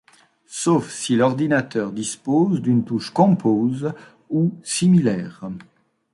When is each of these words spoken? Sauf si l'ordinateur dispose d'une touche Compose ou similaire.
Sauf 0.47 0.89
si 0.89 1.15
l'ordinateur 1.15 1.91
dispose 1.91 2.59
d'une 2.59 2.83
touche 2.83 3.11
Compose 3.11 3.93
ou 4.31 4.51
similaire. 4.63 5.47